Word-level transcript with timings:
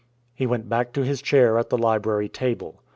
He 0.33 0.47
went 0.47 0.67
back 0.67 0.93
to 0.93 1.03
his 1.05 1.21
chair 1.21 1.59
at 1.59 1.69
the 1.69 1.77
library 1.77 2.27
table. 2.27 2.81